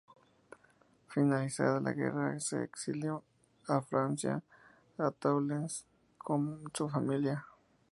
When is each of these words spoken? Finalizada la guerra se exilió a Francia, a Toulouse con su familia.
Finalizada 1.11 1.79
la 1.79 1.91
guerra 1.93 2.39
se 2.39 2.63
exilió 2.63 3.23
a 3.67 3.81
Francia, 3.83 4.41
a 4.97 5.11
Toulouse 5.11 5.85
con 6.17 6.63
su 6.73 6.89
familia. 6.89 7.45